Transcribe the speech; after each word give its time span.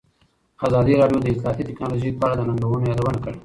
ازادي 0.65 0.93
راډیو 1.01 1.19
د 1.21 1.27
اطلاعاتی 1.33 1.63
تکنالوژي 1.69 2.11
په 2.19 2.23
اړه 2.25 2.33
د 2.37 2.41
ننګونو 2.49 2.89
یادونه 2.91 3.19
کړې. 3.23 3.39